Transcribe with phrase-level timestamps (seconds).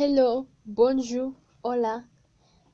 [0.00, 2.06] Hello, bonjour, hola,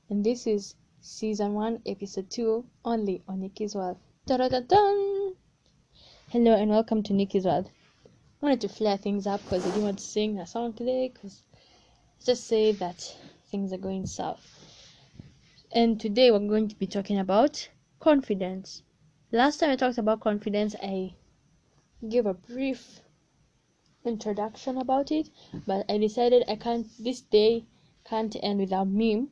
[0.08, 3.98] and this is season 1, episode 2, only on Nikki's World.
[4.28, 4.94] Hello,
[6.54, 7.68] and welcome to Nikki's World.
[8.06, 8.10] I
[8.46, 11.42] wanted to flare things up because I didn't want to sing a song today because
[12.24, 13.16] just say that
[13.50, 14.46] things are going south.
[15.72, 17.68] And today we're going to be talking about
[17.98, 18.84] confidence.
[19.32, 21.16] Last time I talked about confidence, I
[22.08, 23.00] gave a brief
[24.06, 25.30] introduction about it,
[25.66, 27.64] but I decided I can't this day
[28.04, 29.28] can't end without me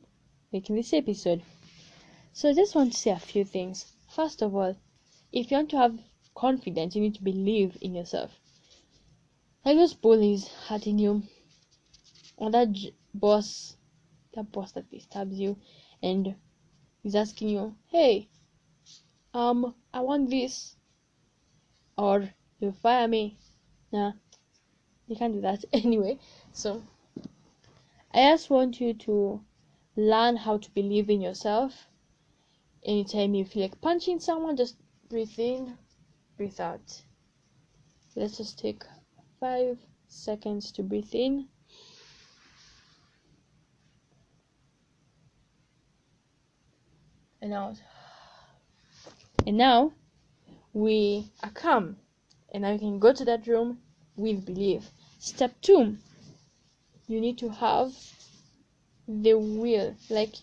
[0.51, 1.41] making this episode.
[2.33, 3.93] So I just want to say a few things.
[4.09, 4.75] First of all,
[5.31, 5.99] if you want to have
[6.35, 8.39] confidence, you need to believe in yourself.
[9.63, 11.23] Like those bullies hurting you,
[12.37, 13.77] or that j- boss,
[14.33, 15.57] that boss that disturbs you,
[16.03, 16.35] and
[17.03, 18.29] is asking you, "Hey,
[19.33, 20.75] um, I want this,"
[21.97, 23.37] or you fire me.
[23.91, 24.13] Nah,
[25.07, 26.19] you can't do that anyway.
[26.51, 26.81] So
[28.13, 29.41] i just want you to
[29.95, 31.87] learn how to believe in yourself.
[32.83, 34.77] Anytime you feel like punching someone just
[35.09, 35.77] breathe in
[36.37, 37.01] breathe out.
[38.15, 38.83] Let's just take
[39.39, 41.47] five seconds to breathe in.
[47.41, 47.75] And out.
[49.45, 49.93] And now
[50.73, 51.97] we are calm.
[52.53, 53.79] And now you can go to that room
[54.15, 54.89] with belief.
[55.17, 55.97] Step two,
[57.07, 57.93] you need to have
[59.07, 60.35] the will, like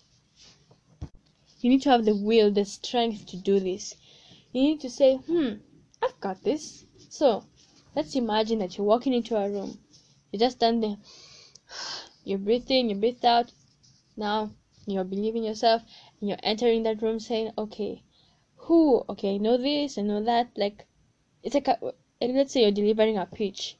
[1.61, 3.95] you need to have the will, the strength to do this.
[4.53, 5.55] You need to say, hmm,
[6.03, 6.84] I've got this.
[7.09, 7.45] So
[7.95, 9.79] let's imagine that you're walking into a room.
[10.33, 10.97] You just stand there,
[12.25, 13.53] you breathe in, you breathe out.
[14.17, 14.53] Now
[14.86, 15.83] you're believing yourself
[16.20, 18.03] and you're entering that room saying, okay,
[18.57, 20.51] who, okay, I know this, I know that.
[20.57, 20.86] Like,
[21.42, 21.79] it's like a,
[22.20, 23.77] let's say you're delivering a pitch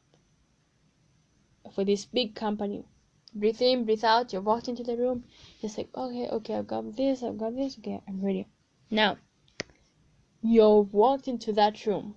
[1.75, 2.85] for this big company.
[3.35, 4.33] Breathe in breathe out.
[4.33, 5.25] You walked into the room.
[5.61, 7.79] Just like okay okay i've got this i've got this.
[7.79, 8.47] Okay i'm ready.
[8.91, 9.17] Now
[10.43, 12.15] you've walked into that room.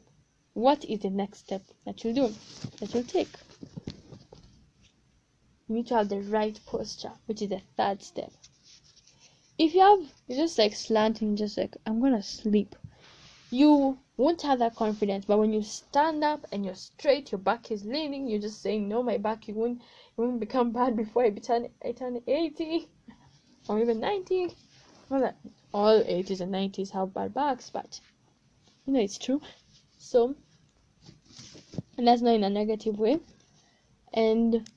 [0.53, 2.33] What is the next step that you'll do
[2.79, 3.29] that you'll take?
[5.67, 8.31] You need to have the right posture which is the third step.
[9.57, 12.75] If you have you're just like slanting just like i'm gonna sleep
[13.59, 17.71] you won't have that confidence but when you stand up and you're straight your back
[17.71, 19.81] is leaning you're just saying no my back you won't
[20.17, 22.88] won't become bad before i turn i turn 80
[23.69, 24.55] or even 90
[25.09, 25.38] well that
[25.73, 27.99] all 80s and 90s have bad backs but
[28.85, 29.41] you know it's true.
[29.97, 30.35] So
[31.97, 33.19] and that's not in a negative way.
[34.13, 34.69] And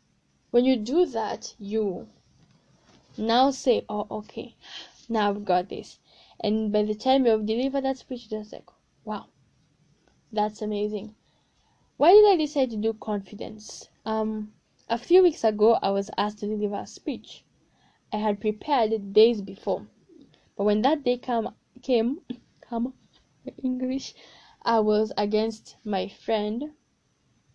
[0.50, 2.08] when you do that you
[3.16, 4.54] now say oh okay
[5.08, 5.98] now i've got this.
[6.40, 8.68] And by the time you've delivered that speech just like
[9.04, 9.26] wow
[10.30, 11.14] that's amazing.
[11.96, 13.88] Why did i decide to do confidence?
[14.04, 14.52] Um
[14.88, 17.44] a few weeks ago i was asked to deliver a speech.
[18.12, 19.86] I had prepared days before.
[20.56, 22.20] But when that day come came
[22.60, 22.94] come
[23.62, 24.14] english
[24.62, 26.72] i was against my friend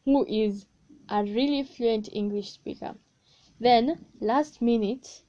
[0.05, 0.65] who is
[1.09, 2.95] a really fluent english speaker.
[3.59, 5.23] Then last minute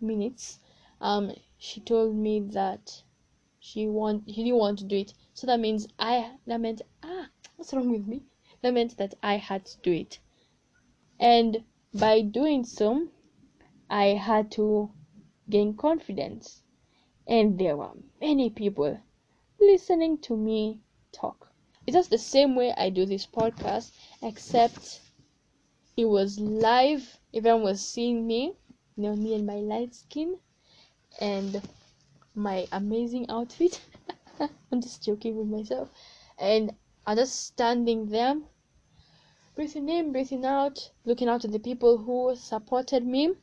[0.00, 0.58] minutes
[1.00, 3.02] um she told me that
[3.58, 5.14] she want she didn't want to do it.
[5.32, 8.22] So that means i that meant ah what's wrong with me?
[8.60, 10.18] That meant that i had to do it.
[11.18, 13.08] And by doing so
[13.88, 14.90] i had to
[15.48, 16.62] gain confidence.
[17.26, 18.98] And there were many people
[19.58, 20.80] listening to me
[21.12, 21.50] talk.
[21.86, 25.00] It's just the same way i do this podcast except
[25.96, 27.18] it was live.
[27.32, 28.54] Everyone was seeing me
[28.96, 30.38] you know me and my light skin
[31.18, 31.62] and
[32.34, 33.80] my amazing outfit.
[34.72, 35.90] I'm just joking with myself.
[36.38, 36.74] And
[37.06, 38.36] I'm just standing there,
[39.54, 43.34] breathing in, breathing out, looking out at the people who supported me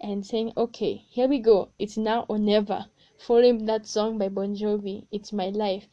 [0.00, 1.70] and saying, okay, here we go.
[1.78, 2.86] It's now or never.
[3.18, 5.88] Following that song by Bon Jovi, It's My Life.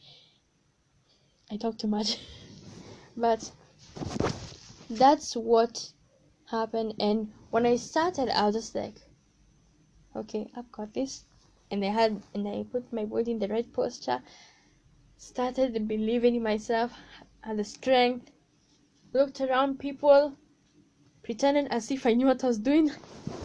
[1.50, 2.18] I talk too much.
[3.16, 3.50] but
[4.90, 5.92] that's what
[6.50, 6.94] happened.
[7.00, 8.96] And when I started, I was just like,
[10.16, 11.24] okay, I've got this
[11.70, 14.22] and I had and I put my body in the right posture,
[15.18, 16.92] started believing in myself,
[17.42, 18.30] had the strength,
[19.12, 20.36] looked around people,
[21.22, 22.90] pretending as if I knew what I was doing.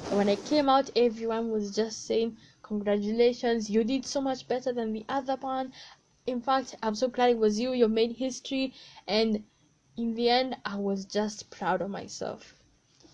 [0.10, 4.72] And when I came out, everyone was just saying, Congratulations, you did so much better
[4.72, 5.74] than the other one.
[6.28, 8.74] In fact, I'm so glad it was you, you made history.
[9.08, 9.44] And
[9.98, 12.56] in the end, I was just proud of myself.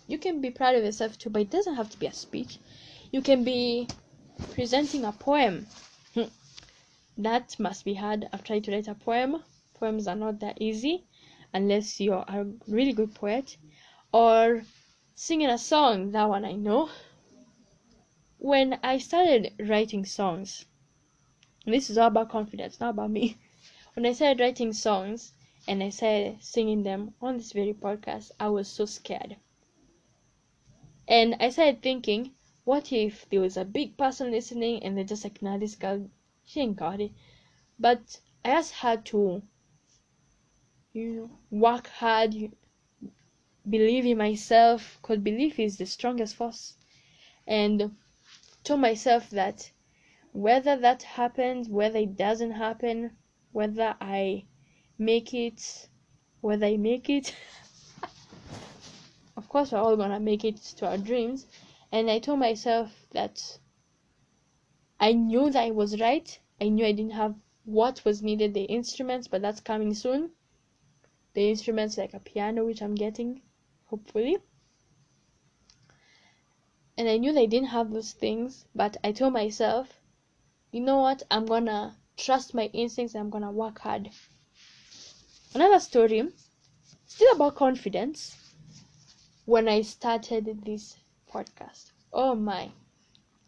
[0.06, 2.58] You can be proud of yourself too, but it doesn't have to be a speech.
[3.10, 3.88] You can be
[4.52, 5.66] presenting a poem.
[6.12, 6.24] Hmm.
[7.16, 8.28] that must be hard.
[8.32, 9.42] I've tried to write a poem.
[9.74, 11.04] Poems are not that easy
[11.54, 13.56] unless you're a really good poet.
[14.12, 14.62] Or
[15.14, 16.12] singing a song.
[16.12, 16.90] That one I know.
[18.36, 20.66] When I started writing songs,
[21.64, 23.38] this is all about confidence, not about me.
[23.94, 25.32] When I started writing songs
[25.66, 29.36] and I started singing them on this very podcast, I was so scared.
[31.08, 32.34] And I started thinking,
[32.68, 36.06] what if there was a big person listening and they're just like, nah, this girl,
[36.44, 37.12] she ain't got it.
[37.78, 39.40] But I just had to,
[40.92, 42.34] you know, work hard,
[43.70, 46.74] believe in myself, because belief is the strongest force.
[47.46, 47.96] And
[48.64, 49.72] told myself that
[50.32, 53.16] whether that happens, whether it doesn't happen,
[53.52, 54.44] whether I
[54.98, 55.88] make it,
[56.42, 57.34] whether I make it,
[59.38, 61.46] of course, we're all gonna make it to our dreams.
[61.90, 63.58] And I told myself that
[65.00, 66.38] I knew that I was right.
[66.60, 70.30] I knew I didn't have what was needed, the instruments, but that's coming soon.
[71.34, 73.42] The instruments like a piano, which I'm getting,
[73.86, 74.38] hopefully
[76.98, 80.00] and I knew they didn't have those things, but I told myself,
[80.72, 84.10] you know what, I'm gonna trust my instincts I'm gonna work hard.
[85.54, 86.28] Another story,
[87.06, 88.36] still about confidence,
[89.44, 90.96] when I started this
[91.32, 91.92] podcast.
[92.12, 92.70] Oh my,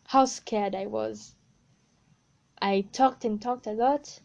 [0.07, 1.35] how scared I was.
[2.61, 4.21] I talked and talked a lot,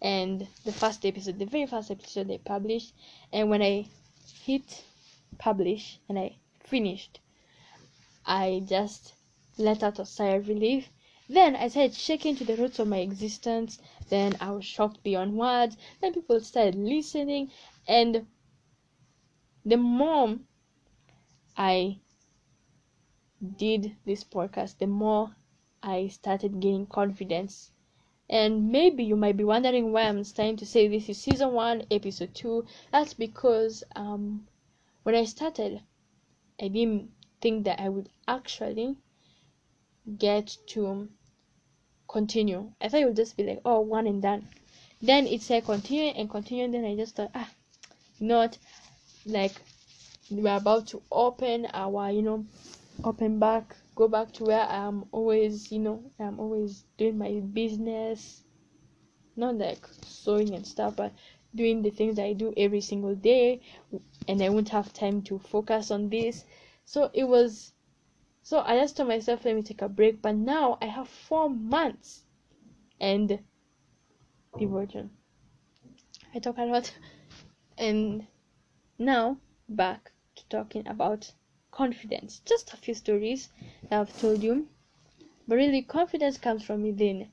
[0.00, 2.94] and the first episode, the very first episode they published,
[3.32, 3.88] and when I
[4.44, 4.84] hit
[5.38, 7.20] publish and I finished,
[8.24, 9.14] I just
[9.58, 10.88] let out a sigh of relief.
[11.28, 13.80] Then I started shaking to the roots of my existence.
[14.08, 15.76] Then I was shocked beyond words.
[16.00, 17.50] Then people started listening,
[17.88, 18.26] and
[19.64, 20.38] the more
[21.56, 21.98] I
[23.56, 25.34] did this podcast, the more
[25.82, 27.70] I started gaining confidence.
[28.28, 31.84] And maybe you might be wondering why I'm starting to say this is season one,
[31.90, 32.66] episode two.
[32.90, 34.46] That's because um,
[35.04, 35.82] when I started,
[36.60, 37.10] I didn't
[37.40, 38.96] think that I would actually
[40.18, 41.08] get to
[42.08, 42.72] continue.
[42.80, 44.48] I thought it would just be like, oh, one and done.
[45.02, 46.64] Then it said continue and continue.
[46.64, 47.50] And then I just thought, ah,
[48.18, 48.58] not
[49.24, 49.52] like
[50.30, 52.46] we're about to open our, you know,
[53.04, 58.42] open back, go back to where I'm always, you know, I'm always doing my business.
[59.36, 61.12] Not like sewing and stuff, but
[61.54, 63.60] doing the things I do every single day.
[64.28, 66.44] And I won't have time to focus on this.
[66.84, 67.72] So it was
[68.42, 71.50] so I just told myself let me take a break, but now I have four
[71.50, 72.22] months
[73.00, 73.40] and
[74.56, 75.10] devotion.
[76.32, 76.92] I talk a lot
[77.76, 78.26] and
[78.98, 79.38] now
[79.68, 81.32] back to talking about
[81.76, 82.40] confidence.
[82.46, 83.48] Just a few stories
[83.90, 84.66] that I've told you.
[85.46, 87.28] But really confidence comes from within.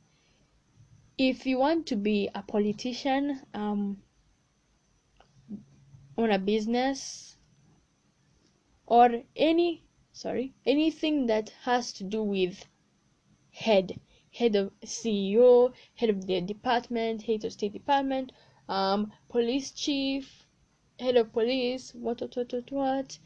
[1.18, 4.01] If you want to be a politician, um
[6.18, 7.38] own a business,
[8.86, 12.66] or any sorry anything that has to do with
[13.51, 14.00] head
[14.31, 18.31] head of ceo head of the department head of state department
[18.69, 20.46] um police chief
[21.00, 23.18] head of police what what what what, what.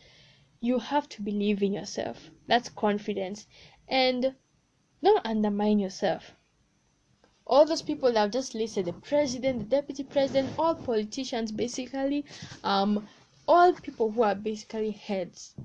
[0.60, 2.32] You have to believe in yourself.
[2.48, 3.46] That's confidence.
[3.88, 4.34] And
[5.04, 6.34] don't undermine yourself.
[7.46, 12.26] All those people that I've just listed the president the deputy president all politicians basically
[12.64, 13.08] um
[13.48, 15.56] all people who are basically heads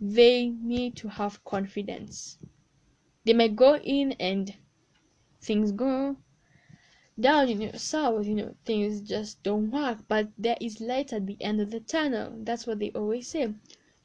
[0.00, 2.38] they need to have confidence.
[3.24, 4.54] They may go in and
[5.40, 6.16] things go
[7.18, 11.26] down you know south you know things just don't work but there is light at
[11.26, 12.32] the end of the tunnel.
[12.44, 13.52] That's what they always say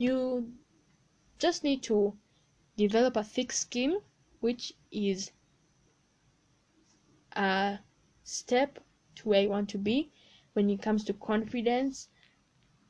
[0.01, 0.51] you
[1.38, 2.17] just need to
[2.75, 4.01] develop a thick skin
[4.39, 5.31] which is
[7.34, 7.77] a
[8.24, 8.79] step
[9.15, 10.10] to where you want to be
[10.53, 12.10] when it comes to confidence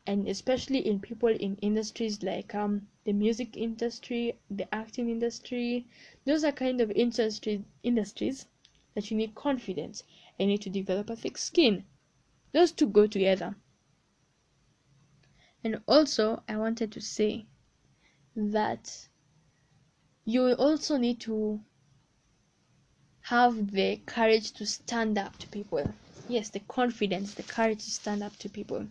[0.08, 5.86] and especially in people in industries like um the music industry the acting industry.
[6.26, 8.48] Those are kind of industry industries
[8.96, 10.04] that you need confidence
[10.40, 11.84] and you need to develop a thick skin.
[12.54, 13.56] Those two go together
[15.64, 17.46] and also i wanted to say
[18.36, 19.08] that
[20.26, 21.60] you also need to
[23.22, 25.94] have the courage to stand up to people
[26.28, 28.88] yes the confidence the courage to stand up to people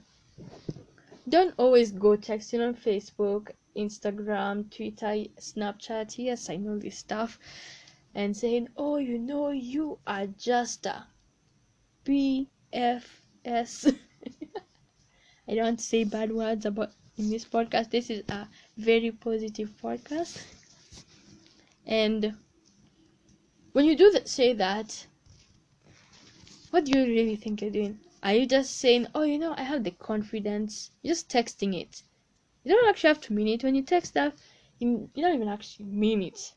[1.30, 6.18] don't always go texting on Facebook, Instagram, Twitter, Snapchat.
[6.18, 7.38] Yes, I know this stuff.
[8.14, 11.06] And saying, oh, you know, you are just a
[12.04, 13.96] BFS.
[15.50, 17.90] I don't say bad words about in this podcast.
[17.90, 20.40] This is a very positive podcast.
[21.84, 22.36] And
[23.72, 25.06] when you do that, say that,
[26.70, 27.98] what do you really think you're doing?
[28.22, 30.92] Are you just saying, oh, you know, I have the confidence?
[31.02, 32.04] You're just texting it.
[32.62, 34.34] You don't actually have to mean it when you text stuff.
[34.78, 36.52] You, you don't even actually mean it.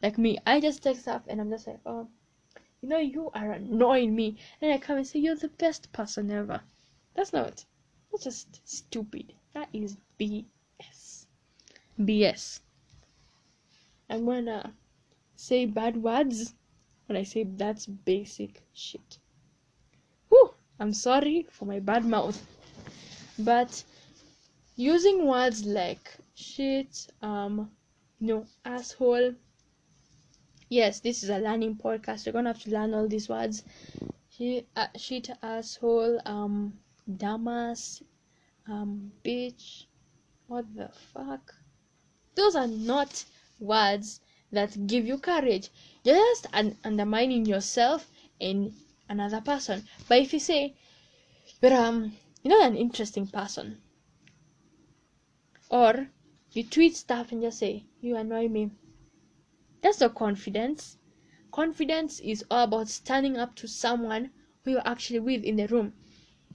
[0.00, 2.06] Like me, I just text stuff and I'm just like, oh,
[2.82, 4.38] you know, you are annoying me.
[4.62, 6.60] And I come and say, you're the best person ever.
[7.16, 7.64] That's not.
[8.10, 9.32] That's just stupid.
[9.54, 11.26] That is BS.
[12.00, 12.60] BS.
[14.10, 14.72] I'm gonna
[15.36, 16.54] say bad words
[17.06, 19.18] when I say that's basic shit.
[20.28, 22.44] Whew, I'm sorry for my bad mouth.
[23.38, 23.84] But
[24.76, 27.70] using words like shit, um,
[28.20, 29.34] you know, asshole.
[30.68, 32.26] Yes, this is a learning podcast.
[32.26, 33.64] You're gonna have to learn all these words.
[34.30, 38.02] Shit, uh, shit asshole, um, dumbass,
[38.68, 39.84] um, bitch.
[40.46, 41.54] What the fuck?
[42.34, 43.24] Those are not
[43.60, 44.20] words
[44.52, 45.70] that give you courage.
[46.04, 48.10] You're just un- undermining yourself
[48.40, 48.72] and
[49.08, 49.84] another person.
[50.08, 50.74] But if you say,
[51.60, 52.12] you're um,
[52.42, 53.80] you're not an interesting person,
[55.70, 56.08] or
[56.52, 58.70] you tweet stuff and just say, you annoy me.
[59.82, 60.96] That's not confidence.
[61.50, 64.30] Confidence is all about standing up to someone
[64.64, 65.92] who you're actually with in the room.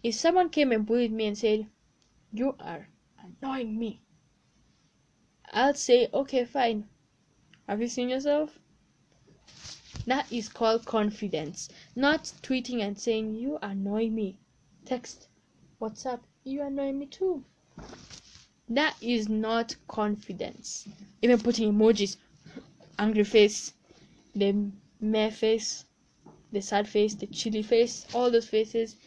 [0.04, 1.66] If someone came and bullied me and said,
[2.34, 4.02] You are annoying me,
[5.52, 6.90] I'll say, Okay, fine.
[7.70, 8.60] Have you seen yourself?
[10.06, 11.70] That is called confidence.
[11.96, 14.40] Not tweeting and saying, You annoy me.
[14.84, 15.30] Text,
[15.82, 16.22] up?
[16.44, 17.46] You annoy me too.
[18.68, 20.88] That is not confidence.
[21.22, 22.18] Even putting emojis,
[23.00, 23.74] angry face,
[24.36, 24.70] the
[25.00, 25.86] meh face,
[26.52, 28.98] the sad face, the chilly face, all those faces.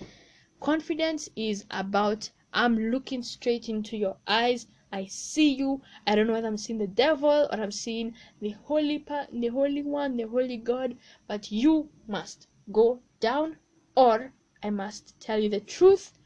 [0.66, 4.66] Confidence is about I'm looking straight into your eyes.
[4.90, 5.80] I see you.
[6.08, 9.46] I don't know whether I'm seeing the devil or I'm seeing the holy pa- the
[9.46, 10.96] holy one, the holy God,
[11.28, 13.58] but you must go down
[13.96, 16.18] or I must tell you the truth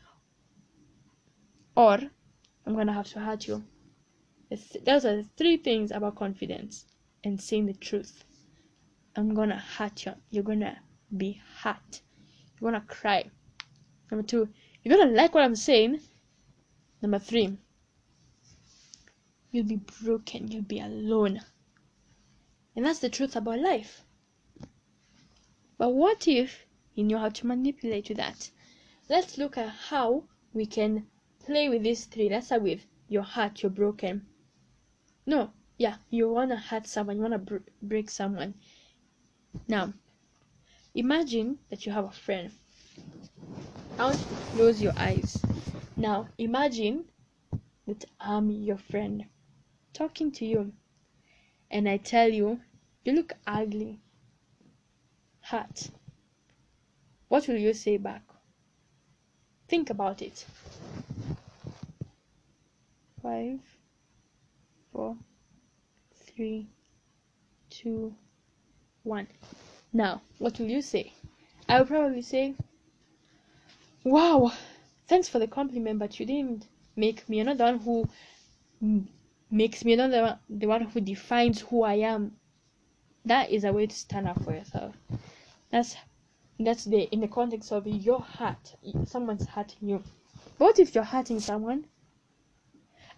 [1.76, 1.98] or
[2.64, 3.62] I'm gonna have to hurt you.
[4.48, 6.86] Those are the three things about confidence
[7.24, 8.24] and saying the truth.
[9.16, 10.14] I'm gonna hurt you.
[10.30, 10.78] You're gonna
[11.14, 12.00] be hurt.
[12.58, 13.30] You're gonna cry.
[14.10, 14.48] Number two,
[14.82, 16.00] you're gonna like what I'm saying.
[17.00, 17.56] Number three,
[19.50, 20.50] you'll be broken.
[20.50, 21.40] You'll be alone.
[22.74, 24.04] And that's the truth about life.
[25.78, 28.50] But what if you know how to manipulate that?
[29.08, 31.06] Let's look at how we can
[31.44, 32.28] play with these three.
[32.28, 34.26] Let's start with you're hurt, you're broken.
[35.26, 38.54] No, yeah, you wanna hurt someone, you wanna br break someone.
[39.68, 39.94] Now,
[40.94, 42.50] imagine that you have a friend.
[44.00, 44.16] To
[44.54, 45.44] close your eyes.
[45.94, 47.04] Now, imagine
[47.86, 49.26] that I'm your friend
[49.92, 50.72] talking to you,
[51.70, 52.60] and I tell you,
[53.04, 54.00] you look ugly,
[55.42, 55.90] hurt.
[57.28, 58.22] What will you say back?
[59.68, 60.46] Think about it.
[63.22, 63.60] Five,
[64.94, 65.14] four,
[66.24, 66.70] three,
[67.68, 68.14] two,
[69.02, 69.28] one.
[69.92, 71.12] Now, what will you say?
[71.68, 72.54] I will probably say,
[74.02, 74.50] Wow,
[75.08, 76.66] thanks for the compliment, but you didn't
[76.96, 77.42] make me.
[77.42, 78.08] The one who
[79.50, 82.34] makes me, you're the one, who defines who I am.
[83.26, 84.96] That is a way to stand up for yourself.
[85.70, 85.96] That's
[86.58, 88.74] that's the in the context of your heart.
[89.04, 90.02] Someone's hurting you.
[90.56, 91.84] What if you're hurting someone?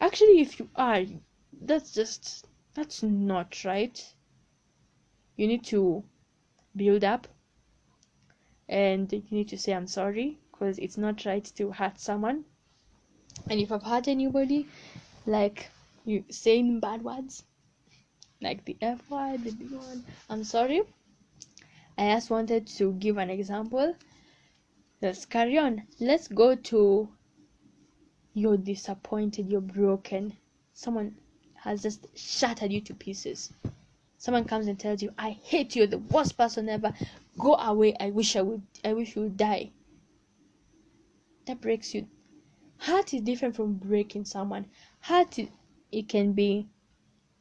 [0.00, 1.04] Actually, if you are,
[1.60, 4.04] that's just that's not right.
[5.36, 6.02] You need to
[6.74, 7.28] build up
[8.68, 12.44] and you need to say I'm sorry because it's not right to hurt someone.
[13.50, 14.68] And if I've hurt anybody,
[15.26, 15.68] like
[16.04, 17.44] you saying bad words,
[18.40, 20.82] like the F word, the B word, I'm sorry.
[21.99, 23.94] I just wanted to give an example.
[25.00, 25.82] Let's carry on.
[26.00, 27.09] Let's go to
[28.35, 30.35] you're disappointed, you're broken.
[30.73, 31.16] Someone
[31.54, 33.52] has just shattered you to pieces.
[34.18, 36.92] Someone comes and tells you, I hate you, the worst person ever.
[37.38, 37.94] Go away.
[37.99, 39.71] I wish I would I wish you would die.
[41.46, 42.06] That breaks you.
[42.78, 44.66] Hurt is different from breaking someone.
[45.00, 45.49] Hurt is,
[45.90, 46.68] it can be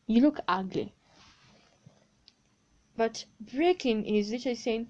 [0.08, 0.94] you look ugly.
[2.98, 4.90] But breaking is literally saying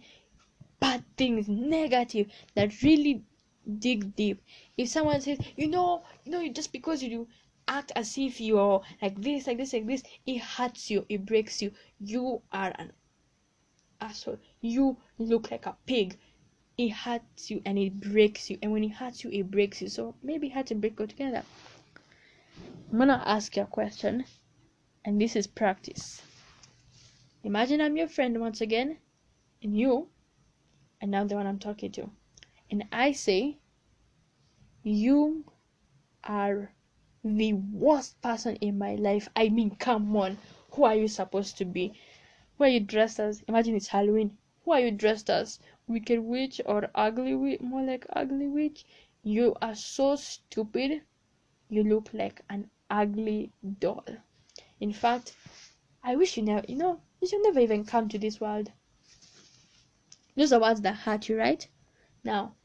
[0.79, 3.23] bad things, negative, that really
[3.79, 4.41] dig deep.
[4.77, 7.27] If someone says, you know, you know, just because you
[7.67, 11.61] act as if you're like this, like this, like this, it hurts you, it breaks
[11.61, 11.71] you.
[11.99, 12.91] You are an
[14.01, 14.39] asshole.
[14.61, 16.17] You look like a pig.
[16.77, 18.57] It hurts you and it breaks you.
[18.61, 19.87] And when it hurts you, it breaks you.
[19.87, 21.43] So maybe hurt and break go together.
[22.91, 24.25] I'm gonna ask you a question,
[25.05, 26.21] and this is practice.
[27.43, 28.97] Imagine I'm your friend once again,
[29.63, 30.09] and you,
[30.99, 32.11] and I'm the one I'm talking to
[32.71, 33.57] and I say,
[34.81, 35.43] You
[36.23, 36.71] are
[37.21, 39.27] the worst person in my life.
[39.35, 40.37] I mean, come on.
[40.71, 41.93] Who are you supposed to be?
[42.57, 43.41] Who are you dressed as?
[43.49, 44.37] Imagine it's Halloween.
[44.63, 45.59] Who are you dressed as?
[45.91, 47.61] Wicked witch or ugly witch?
[47.61, 48.85] More like ugly witch.
[49.23, 51.01] You are so stupid.
[51.69, 54.05] You look like an ugly doll.
[54.79, 55.35] In fact,
[56.03, 58.71] I wish you never, you know, you should never even come to this world.
[60.35, 61.67] Those are words that hurt you, right?
[62.23, 62.55] Now,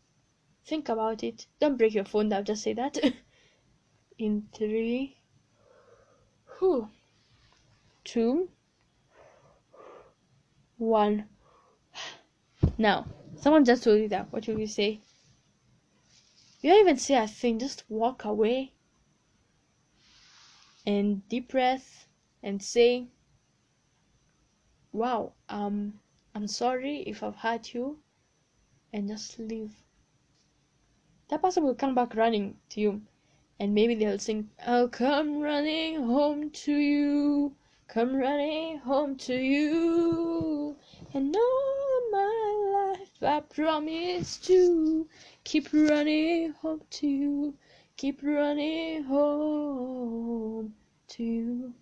[0.64, 1.46] think about it.
[1.60, 2.32] Don't break your phone.
[2.32, 2.98] I'll just say that.
[4.18, 5.16] In three,
[6.58, 6.88] whew,
[8.04, 8.48] two,
[10.78, 11.28] one.
[12.78, 13.06] Now,
[13.36, 14.32] someone just told you that.
[14.32, 15.00] What will you say?
[16.60, 17.58] You don't even say a thing.
[17.58, 18.72] Just walk away
[20.86, 22.06] and deep breath
[22.42, 23.06] and say,
[24.92, 26.00] "Wow, um,
[26.34, 27.98] I'm sorry if I've hurt you,"
[28.92, 29.74] and just leave.
[31.28, 33.02] That person will come back running to you,
[33.58, 37.56] and maybe they'll sing, "I'll come running home to you."
[37.88, 40.76] Come running home to you,
[41.14, 42.45] and all my
[43.22, 45.08] I promise to
[45.42, 47.54] keep running home to you,
[47.96, 50.74] keep running home
[51.08, 51.74] to you.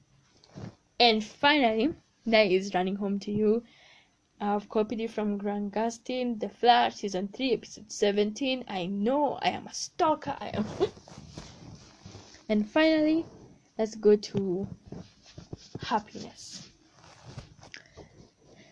[1.01, 1.95] And finally,
[2.27, 3.65] that is running home to you.
[4.41, 8.65] I've copied it from Grant Gustin, The Flash, season 3, episode 17.
[8.69, 10.37] I know I am a stalker.
[10.39, 10.65] I am.
[12.49, 13.25] and finally,
[13.77, 14.69] let's go to
[15.81, 16.69] happiness.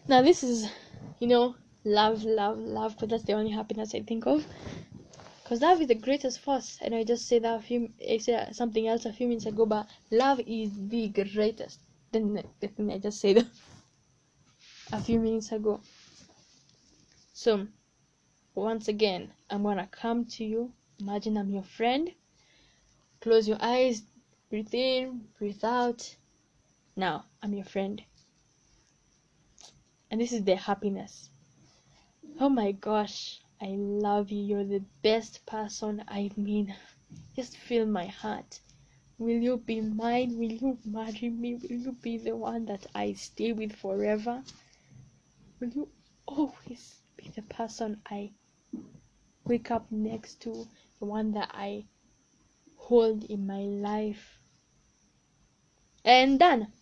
[0.06, 0.70] Now, this is,
[1.18, 4.46] you know, love, love, love, because that's the only happiness I think of.
[5.42, 6.78] Because love is the greatest force.
[6.80, 9.66] And I just said that a few, I said something else a few minutes ago,
[9.66, 11.80] but love is the greatest.
[12.12, 13.46] Then the thing I just said
[14.92, 15.80] a few minutes ago.
[17.32, 17.66] So,
[18.54, 20.72] once again, I'm gonna come to you.
[21.00, 22.12] Imagine I'm your friend.
[23.20, 24.02] Close your eyes,
[24.50, 26.16] breathe in, breathe out.
[26.96, 28.02] Now, I'm your friend.
[30.10, 31.31] And this is the happiness.
[32.40, 34.42] Oh my gosh, I love you.
[34.42, 36.02] You're the best person.
[36.08, 36.74] I mean,
[37.36, 38.60] just feel my heart.
[39.18, 40.38] Will you be mine?
[40.38, 41.54] Will you marry me?
[41.54, 44.42] Will you be the one that I stay with forever?
[45.60, 45.88] Will you
[46.26, 48.32] always be the person I
[49.44, 50.66] wake up next to,
[50.98, 51.84] the one that I
[52.76, 54.38] hold in my life?
[56.04, 56.72] And done.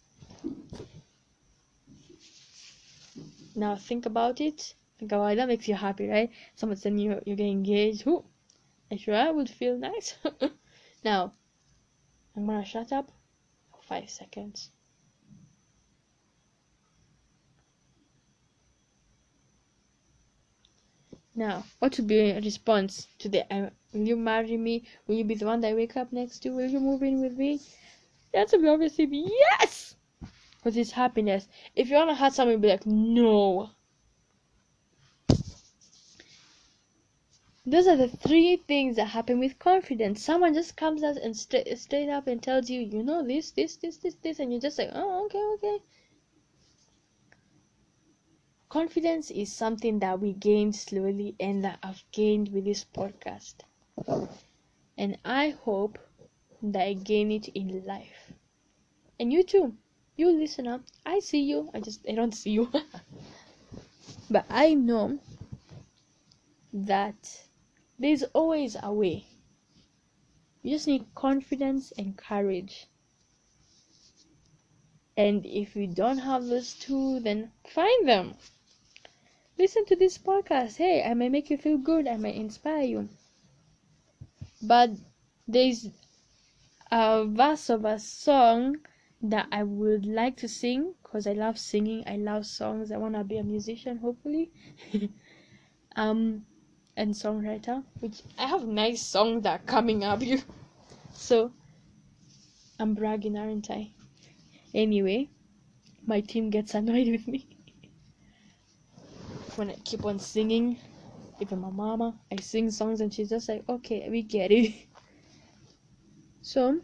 [3.55, 4.75] Now think about it.
[5.03, 5.37] About it.
[5.37, 6.31] That makes you happy, right?
[6.55, 8.03] Someone telling you you're getting engaged.
[8.03, 8.25] Who?
[8.91, 10.15] I sure I would feel nice.
[11.05, 11.33] now,
[12.37, 13.11] I'm gonna shut up
[13.73, 14.71] for five seconds.
[21.35, 24.85] Now, what would be a response to the uh, Will you marry me?
[25.07, 26.51] Will you be the one that I wake up next to?
[26.51, 27.61] Will you move in with me?
[28.35, 29.97] Answer will obviously be yes!
[30.57, 31.49] Because it's happiness.
[31.75, 33.71] If you wanna hurt someone, be like, no.
[37.70, 40.24] Those are the three things that happen with confidence.
[40.24, 43.76] Someone just comes out and straight straight up and tells you, you know this, this,
[43.76, 45.78] this, this, this, and you're just like, oh, okay, okay.
[48.68, 53.54] Confidence is something that we gain slowly and that I've gained with this podcast.
[54.98, 55.96] And I hope
[56.62, 58.33] that I gain it in life.
[59.20, 59.76] And you too.
[60.16, 60.80] You listener.
[61.06, 61.70] I see you.
[61.72, 62.68] I just I don't see you.
[64.28, 65.20] but I know
[66.72, 67.46] that
[68.01, 69.27] there's always a way.
[70.63, 72.89] You just need confidence and courage.
[75.17, 78.35] And if you don't have those two, then find them
[79.61, 80.79] listen to this podcast.
[80.79, 83.09] Hey, I may make you feel good, I may inspire you.
[84.63, 84.91] But
[85.47, 85.87] there's
[86.91, 88.77] a verse of a song
[89.21, 93.17] that I would like to sing because I love singing, I love songs, I want
[93.17, 94.51] to be a musician, hopefully.
[95.95, 96.47] um,
[96.96, 100.22] and songwriter, which I have nice songs that are coming up.
[100.22, 100.42] You
[101.12, 101.53] so,
[102.79, 103.90] I'm bragging, aren't I?
[104.74, 105.29] Anyway,
[106.07, 107.46] my team gets annoyed with me
[109.57, 110.79] when I keep on singing.
[111.40, 114.74] Even my mama, I sing songs and she's just like, okay, we get it.
[116.42, 116.81] So,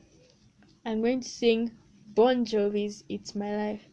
[0.84, 1.72] I'm going to sing
[2.14, 3.88] Bon Jovi's It's My Life.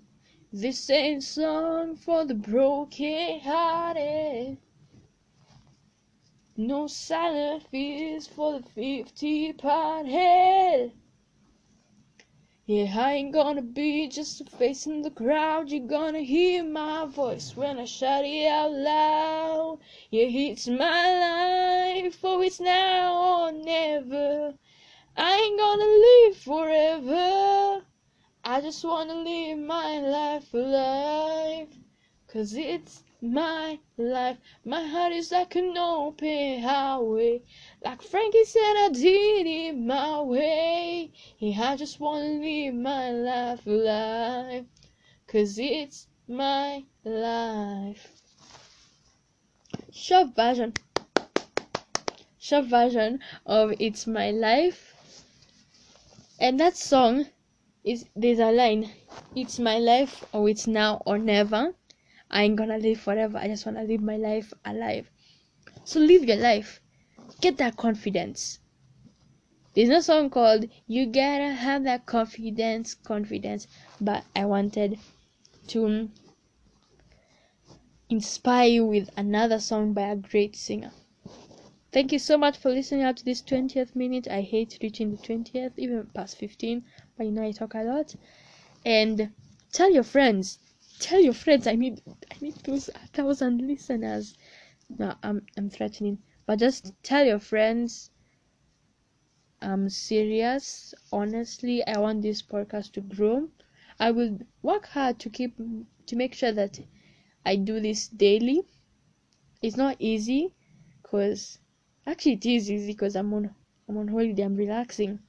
[0.51, 4.57] This ain't song for the broken hearted.
[6.55, 10.93] No silent fears for the 50 pound head.
[12.67, 15.71] Yeah, I ain't gonna be just a face in the crowd.
[15.71, 19.79] You're gonna hear my voice when I shout it out loud.
[20.11, 24.53] Yeah, it's my life, oh, it's now or never.
[25.17, 27.83] I ain't gonna live forever.
[28.43, 31.69] I just wanna live my life alive.
[32.27, 34.37] Cause it's my life.
[34.65, 37.41] My heart is like an open highway.
[37.83, 41.09] Like Frankie said, I did it my way.
[41.39, 44.65] Yeah, I just wanna live my life alive.
[45.25, 48.11] Cause it's my life.
[49.91, 50.73] Short version.
[52.37, 54.93] Short version of It's My Life.
[56.41, 57.27] And that song
[57.85, 58.89] is there's a line.
[59.33, 61.73] It's my life or it's now or never.
[62.33, 63.37] I ain't gonna live forever.
[63.37, 65.09] I just wanna live my life alive.
[65.85, 66.81] So live your life.
[67.41, 68.59] Get that confidence.
[69.75, 73.67] There's no song called You Gotta Have That Confidence, Confidence,
[74.01, 74.97] but I wanted
[75.67, 76.09] to
[78.09, 80.91] inspire you with another song by a great singer.
[81.91, 84.27] Thank you so much for listening up to this 20th minute.
[84.27, 86.83] I hate reaching the 20th, even past 15,
[87.15, 88.15] but you know I talk a lot.
[88.83, 89.29] And
[89.71, 90.57] tell your friends,
[91.03, 94.37] tell your friends I need I need those thousand listeners.
[94.97, 96.19] No, I'm I'm threatening.
[96.45, 98.09] But just tell your friends
[99.61, 100.93] I'm serious.
[101.11, 103.49] Honestly, I want this podcast to grow.
[103.99, 105.57] I will work hard to keep
[106.07, 106.79] to make sure that
[107.45, 108.61] I do this daily.
[109.61, 110.55] It's not easy
[111.01, 111.59] because
[112.07, 113.53] actually it is easy because I'm on
[113.89, 115.19] I'm on holiday, I'm relaxing.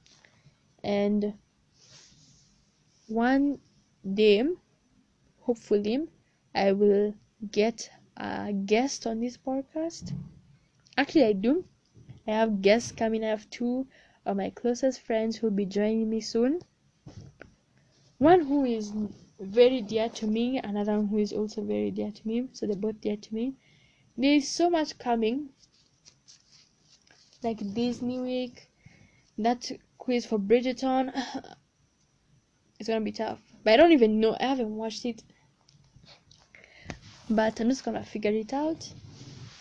[0.83, 1.33] And
[3.07, 3.59] one
[4.13, 4.43] day
[5.45, 6.07] hopefully
[6.53, 7.13] I will
[7.51, 10.13] get a guest on this podcast.
[10.97, 11.65] Actually I do.
[12.27, 13.23] I have guests coming.
[13.23, 13.87] I have two
[14.25, 16.61] of my closest friends who'll be joining me soon.
[18.17, 18.91] One who is
[19.39, 22.47] very dear to me, another one who is also very dear to me.
[22.53, 23.53] So they're both dear to me.
[24.17, 25.49] There is so much coming,
[27.43, 28.71] like Disney Week,
[29.37, 31.11] that quiz for Bridgerton.
[32.79, 34.37] it's gonna be tough, but I don't even know.
[34.39, 35.21] I haven't watched it,
[37.29, 38.93] but I'm just gonna figure it out.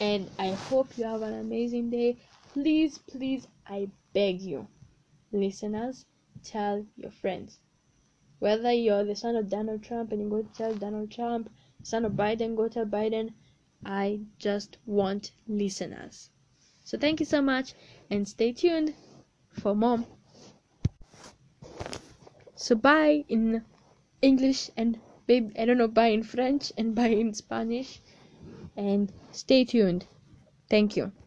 [0.00, 2.16] And I hope you have an amazing day.
[2.53, 4.66] Please, please, I beg you,
[5.33, 6.05] listeners,
[6.42, 7.59] tell your friends.
[8.38, 11.50] Whether you're the son of Donald Trump and you go tell Donald Trump,
[11.83, 13.33] son of Biden, go tell Biden.
[13.87, 16.31] I just want listeners.
[16.85, 17.74] So thank you so much
[18.11, 18.94] and stay tuned
[19.50, 20.05] for more.
[22.57, 23.64] So bye in
[24.22, 28.02] English and babe I don't know bye in French and bye in Spanish
[28.76, 30.06] and stay tuned.
[30.70, 31.14] Thank you.